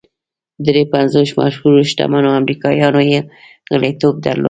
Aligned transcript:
درې 0.67 0.83
پنځوس 0.93 1.29
مشهورو 1.41 1.81
شتمنو 1.89 2.29
امریکایانو 2.39 3.01
یې 3.11 3.19
غړیتوب 3.79 4.15
درلود 4.25 4.39